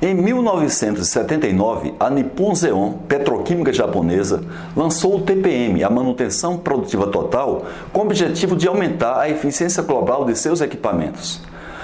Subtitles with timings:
[0.00, 4.44] Em 1979, a Nippon Zeon, petroquímica japonesa,
[4.76, 10.24] lançou o TPM, a manutenção produtiva total, com o objetivo de aumentar a eficiência global
[10.24, 11.42] de seus equipamentos.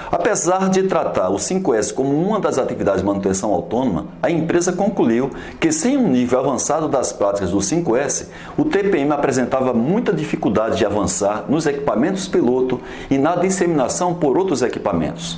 [0.09, 5.29] Apesar de tratar o 5S como uma das atividades de manutenção autônoma, a empresa concluiu
[5.59, 10.85] que, sem um nível avançado das práticas do 5S, o TPM apresentava muita dificuldade de
[10.85, 12.79] avançar nos equipamentos piloto
[13.11, 15.37] e na disseminação por outros equipamentos.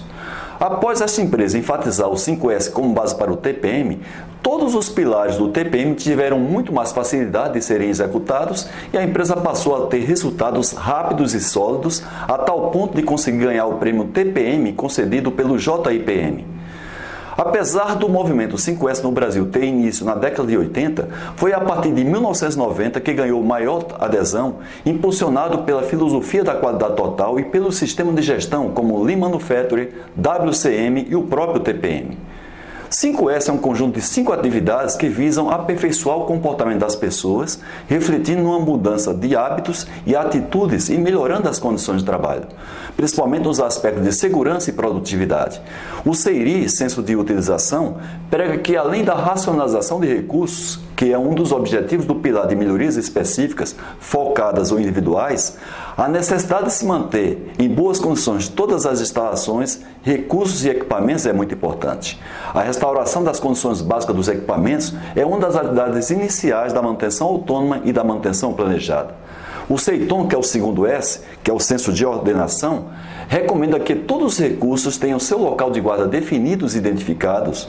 [0.59, 3.99] Após esta empresa enfatizar o 5S como base para o TPM,
[4.41, 9.37] todos os pilares do TPM tiveram muito mais facilidade de serem executados e a empresa
[9.37, 14.05] passou a ter resultados rápidos e sólidos a tal ponto de conseguir ganhar o prêmio
[14.05, 16.56] TPM concedido pelo JIPM.
[17.37, 21.93] Apesar do movimento 5S no Brasil ter início na década de 80, foi a partir
[21.93, 28.11] de 1990 que ganhou maior adesão, impulsionado pela filosofia da qualidade total e pelo sistema
[28.11, 32.17] de gestão como Lean Manufacturing, WCM e o próprio TPM.
[32.89, 38.41] 5S é um conjunto de cinco atividades que visam aperfeiçoar o comportamento das pessoas, refletindo
[38.41, 42.43] numa mudança de hábitos e atitudes e melhorando as condições de trabalho,
[42.95, 45.61] principalmente nos aspectos de segurança e produtividade.
[46.05, 47.97] O CEIRI, Senso de Utilização,
[48.29, 52.55] prega que além da racionalização de recursos, que é um dos objetivos do pilar de
[52.55, 55.55] melhorias específicas, focadas ou individuais,
[55.95, 61.31] a necessidade de se manter em boas condições todas as instalações, recursos e equipamentos é
[61.31, 62.19] muito importante.
[62.51, 67.79] A restauração das condições básicas dos equipamentos é uma das atividades iniciais da manutenção autônoma
[67.85, 69.13] e da manutenção planejada.
[69.69, 72.85] O CEITOM, que é o segundo S, que é o senso de ordenação,
[73.27, 77.67] recomenda que todos os recursos tenham seu local de guarda definidos e identificados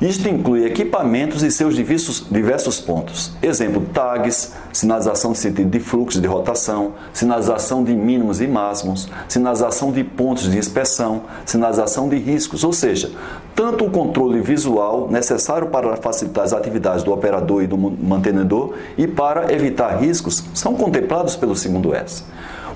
[0.00, 3.32] isto inclui equipamentos e seus diversos, diversos pontos.
[3.42, 9.92] Exemplo, tags, sinalização de sentido de fluxo de rotação, sinalização de mínimos e máximos, sinalização
[9.92, 13.10] de pontos de inspeção, sinalização de riscos, ou seja,
[13.54, 19.06] tanto o controle visual necessário para facilitar as atividades do operador e do mantenedor e
[19.06, 22.24] para evitar riscos são contemplados pelo segundo S.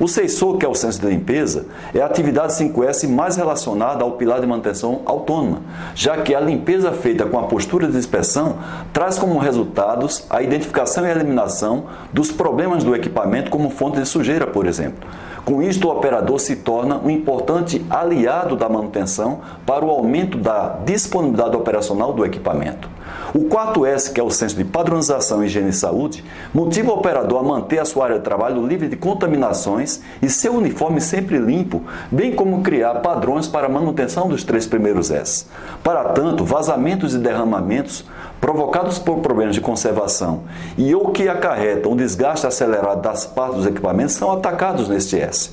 [0.00, 4.12] O sensor, que é o senso de limpeza, é a atividade 5S mais relacionada ao
[4.12, 5.62] pilar de manutenção autônoma,
[5.94, 8.58] já que a limpeza feita com a postura de inspeção
[8.92, 14.48] traz como resultados a identificação e eliminação dos problemas do equipamento, como fonte de sujeira,
[14.48, 15.08] por exemplo.
[15.44, 20.78] Com isto, o operador se torna um importante aliado da manutenção para o aumento da
[20.84, 22.88] disponibilidade operacional do equipamento.
[23.36, 26.24] O quarto S, que é o senso de padronização, higiene e saúde,
[26.54, 30.54] motiva o operador a manter a sua área de trabalho livre de contaminações e seu
[30.54, 35.46] uniforme sempre limpo, bem como criar padrões para a manutenção dos três primeiros S.
[35.82, 38.04] Para tanto, vazamentos e derramamentos
[38.40, 40.42] provocados por problemas de conservação
[40.76, 45.50] e ou que acarretam o desgaste acelerado das partes dos equipamentos são atacados neste S.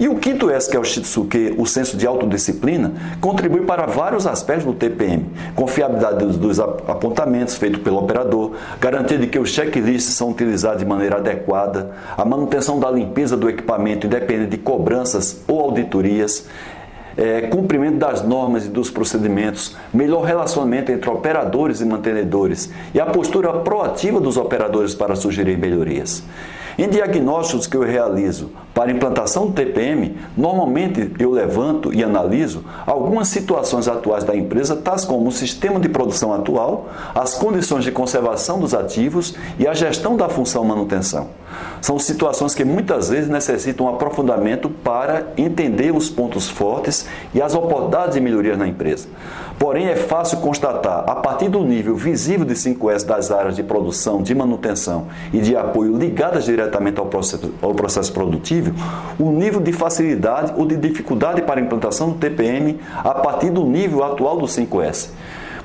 [0.00, 4.28] E o quinto S, que é o Shitsuke, o senso de autodisciplina, contribui para vários
[4.28, 5.26] aspectos do TPM.
[5.56, 10.86] Confiabilidade dos, dos apontamentos feitos pelo operador, garantia de que os checklists são utilizados de
[10.86, 16.46] maneira adequada, a manutenção da limpeza do equipamento independente de cobranças ou auditorias,
[17.18, 23.06] é, cumprimento das normas e dos procedimentos, melhor relacionamento entre operadores e mantenedores e a
[23.06, 26.22] postura proativa dos operadores para sugerir melhorias.
[26.78, 33.26] Em diagnósticos que eu realizo para implantação do TPM, normalmente eu levanto e analiso algumas
[33.26, 38.60] situações atuais da empresa, tais como o sistema de produção atual, as condições de conservação
[38.60, 41.30] dos ativos e a gestão da função manutenção.
[41.80, 47.56] São situações que muitas vezes necessitam um aprofundamento para entender os pontos fortes e as
[47.56, 49.08] oportunidades de melhoria na empresa.
[49.58, 54.22] Porém, é fácil constatar, a partir do nível visível de 5S das áreas de produção,
[54.22, 58.72] de manutenção e de apoio ligadas diretamente ao processo, ao processo produtivo,
[59.18, 63.64] o nível de facilidade ou de dificuldade para a implantação do TPM a partir do
[63.64, 65.10] nível atual do 5S.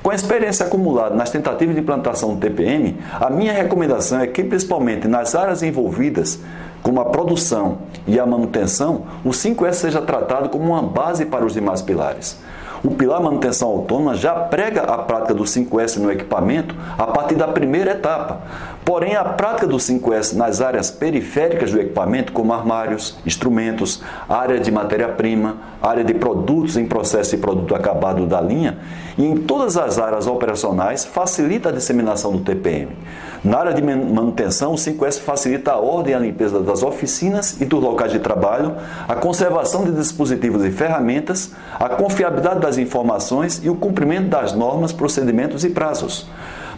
[0.02, 4.42] Com a experiência acumulada nas tentativas de implantação do TPM, a minha recomendação é que,
[4.42, 6.40] principalmente nas áreas envolvidas,
[6.82, 11.54] como a produção e a manutenção, o 5S seja tratado como uma base para os
[11.54, 12.36] demais pilares.
[12.84, 17.48] O pilar manutenção autônoma já prega a prática do 5S no equipamento a partir da
[17.48, 18.42] primeira etapa.
[18.84, 24.70] Porém, a prática do 5S nas áreas periféricas do equipamento, como armários, instrumentos, área de
[24.70, 28.76] matéria-prima, área de produtos em processo e produto acabado da linha,
[29.16, 32.94] e em todas as áreas operacionais, facilita a disseminação do TPM.
[33.44, 37.66] Na área de manutenção, o 5S facilita a ordem e a limpeza das oficinas e
[37.66, 38.74] dos locais de trabalho,
[39.06, 44.94] a conservação de dispositivos e ferramentas, a confiabilidade das informações e o cumprimento das normas,
[44.94, 46.26] procedimentos e prazos.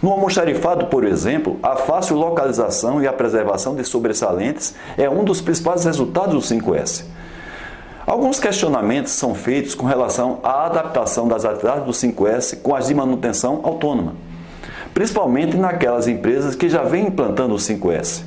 [0.02, 5.40] No almoxarifado, por exemplo, a fácil localização e a preservação de sobressalentes é um dos
[5.40, 7.04] principais resultados do 5S.
[8.04, 12.94] Alguns questionamentos são feitos com relação à adaptação das atividades do 5S com as de
[12.94, 14.14] manutenção autônoma,
[14.96, 18.22] principalmente naquelas empresas que já vêm implantando o 5S.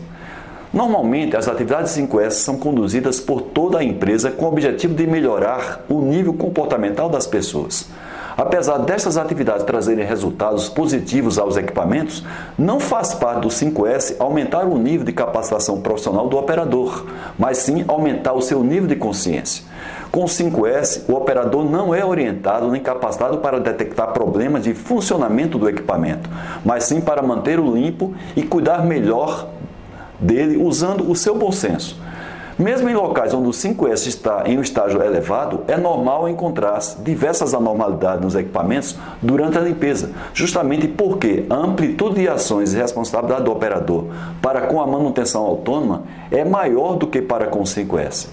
[0.71, 5.83] Normalmente, as atividades 5S são conduzidas por toda a empresa com o objetivo de melhorar
[5.89, 7.89] o nível comportamental das pessoas.
[8.37, 12.23] Apesar destas atividades trazerem resultados positivos aos equipamentos,
[12.55, 17.83] não faz parte do 5S aumentar o nível de capacitação profissional do operador, mas sim
[17.87, 19.63] aumentar o seu nível de consciência.
[20.11, 25.59] Com o 5S, o operador não é orientado nem capacitado para detectar problemas de funcionamento
[25.59, 26.27] do equipamento,
[26.65, 29.47] mas sim para manter o limpo e cuidar melhor
[30.19, 31.99] dele usando o seu bom senso.
[32.57, 37.53] Mesmo em locais onde o 5S está em um estágio elevado, é normal encontrar diversas
[37.53, 43.51] anormalidades nos equipamentos durante a limpeza, justamente porque a amplitude de ações e responsabilidade do
[43.51, 44.07] operador
[44.41, 48.27] para com a manutenção autônoma é maior do que para com o 5S.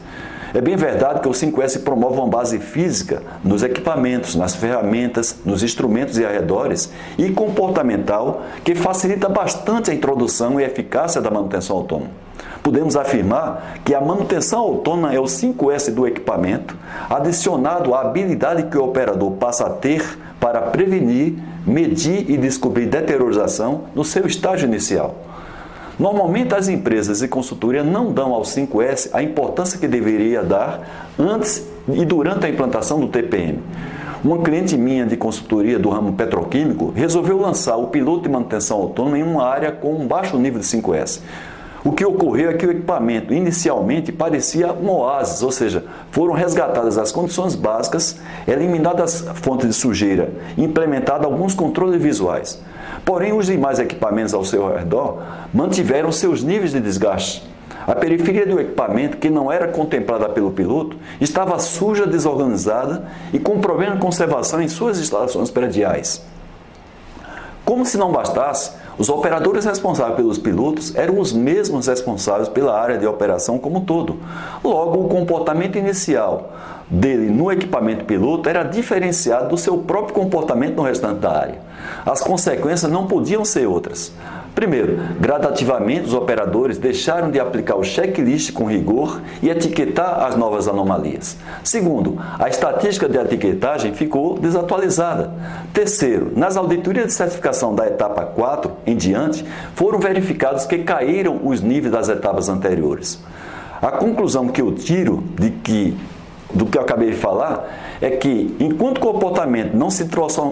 [0.55, 5.63] É bem verdade que o 5S promove uma base física nos equipamentos, nas ferramentas, nos
[5.63, 12.11] instrumentos e arredores e comportamental que facilita bastante a introdução e eficácia da manutenção autônoma.
[12.63, 16.77] Podemos afirmar que a manutenção autônoma é o 5S do equipamento,
[17.09, 21.35] adicionado à habilidade que o operador passa a ter para prevenir,
[21.67, 25.26] medir e descobrir deteriorização no seu estágio inicial.
[25.99, 31.67] Normalmente as empresas e consultoria não dão ao 5S a importância que deveria dar antes
[31.89, 33.61] e durante a implantação do TPM.
[34.23, 39.19] Uma cliente minha de consultoria do ramo petroquímico resolveu lançar o piloto de manutenção autônoma
[39.19, 41.21] em uma área com um baixo nível de 5S.
[41.83, 46.99] O que ocorreu é que o equipamento inicialmente parecia um oásis, ou seja, foram resgatadas
[46.99, 52.61] as condições básicas, eliminadas fontes de sujeira implementados alguns controles visuais.
[53.07, 55.23] Porém, os demais equipamentos ao seu redor
[55.55, 57.49] mantiveram seus níveis de desgaste.
[57.87, 63.61] A periferia do equipamento, que não era contemplada pelo piloto, estava suja, desorganizada e com
[63.61, 66.21] problema de conservação em suas instalações prediais.
[67.65, 72.99] Como se não bastasse, os operadores responsáveis pelos pilotos eram os mesmos responsáveis pela área
[72.99, 74.19] de operação como um todo.
[74.65, 76.53] Logo, o comportamento inicial
[76.89, 81.59] dele no equipamento piloto era diferenciado do seu próprio comportamento no restante da área.
[82.05, 84.13] As consequências não podiam ser outras.
[84.55, 90.67] Primeiro, gradativamente os operadores deixaram de aplicar o checklist com rigor e etiquetar as novas
[90.67, 91.37] anomalias.
[91.63, 95.31] Segundo, a estatística de etiquetagem ficou desatualizada.
[95.75, 99.45] Terceiro, nas auditorias de certificação da etapa 4 em diante,
[99.75, 103.23] foram verificados que caíram os níveis das etapas anteriores.
[103.83, 105.95] A conclusão que eu tiro de que
[106.57, 110.09] do que eu acabei de falar é que, enquanto o comportamento não se,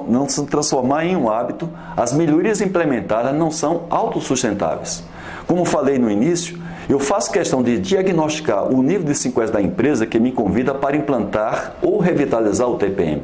[0.09, 5.03] não se transformar em um hábito, as melhorias implementadas não são autossustentáveis.
[5.47, 6.59] Como falei no início,
[6.89, 10.97] eu faço questão de diagnosticar o nível de 5S da empresa que me convida para
[10.97, 13.23] implantar ou revitalizar o TPM.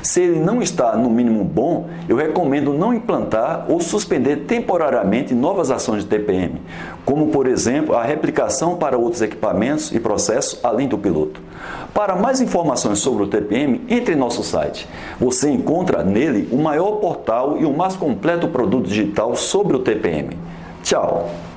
[0.00, 5.70] Se ele não está no mínimo bom, eu recomendo não implantar ou suspender temporariamente novas
[5.72, 6.60] ações de TPM,
[7.04, 11.40] como por exemplo a replicação para outros equipamentos e processos além do piloto.
[11.94, 14.88] Para mais informações sobre o TPM, entre em nosso site.
[15.18, 20.36] Você encontra nele o maior portal e o mais completo produto digital sobre o TPM.
[20.82, 21.49] Tchau!